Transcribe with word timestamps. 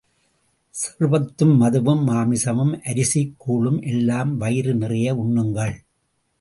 சர்பத்தும், 0.75 1.53
மதுவும், 1.59 2.03
மாமிசமும் 2.03 2.81
அரிசிக் 2.83 3.33
கூழும் 3.37 3.81
எல்லாம் 3.81 4.37
வயிறு 4.37 4.75
நிறைய 4.75 5.15
உண்ணுங்கள். 5.15 5.75